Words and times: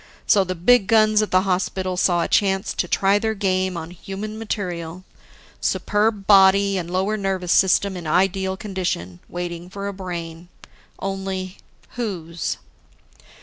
So, 0.25 0.43
the 0.43 0.55
big 0.55 0.87
guns 0.87 1.21
at 1.21 1.29
the 1.29 1.41
hospital 1.43 1.95
saw 1.95 2.23
a 2.23 2.27
chance 2.27 2.73
to 2.73 2.87
try 2.87 3.19
their 3.19 3.35
game 3.35 3.77
on 3.77 3.91
human 3.91 4.39
material, 4.39 5.03
superb 5.59 6.25
body 6.25 6.75
and 6.75 6.89
lower 6.89 7.17
nervous 7.17 7.51
system 7.51 7.95
in 7.95 8.07
ideal 8.07 8.57
condition, 8.57 9.19
waiting 9.29 9.69
for 9.69 9.87
a 9.87 9.93
brain. 9.93 10.49
Only, 10.97 11.57
whose? 11.89 12.57